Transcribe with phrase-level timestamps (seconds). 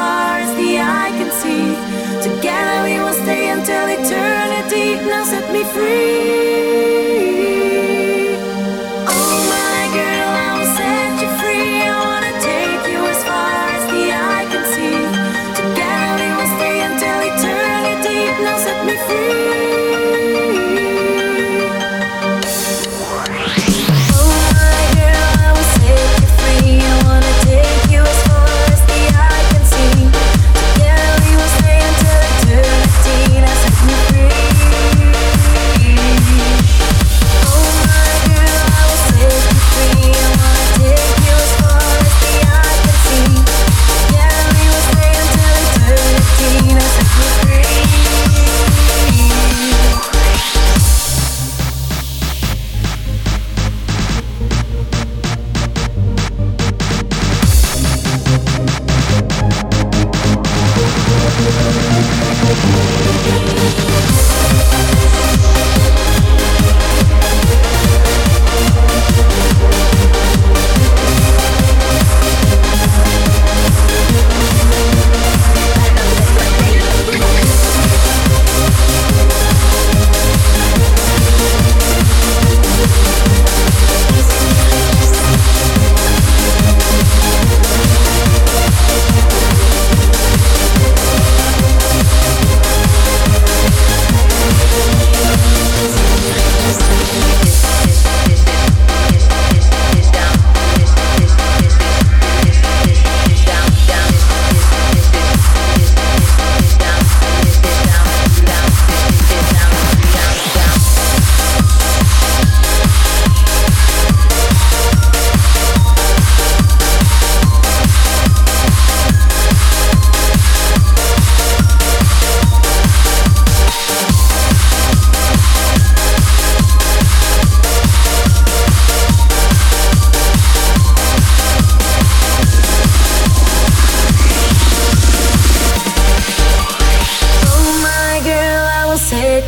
[0.00, 1.66] far as the eye can see.
[2.26, 6.49] Together we will stay until eternity now set me free.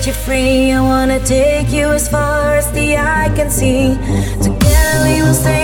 [0.03, 0.73] set you free.
[0.73, 3.95] I wanna take you as far as the eye can see.
[4.43, 5.62] Together we will stay.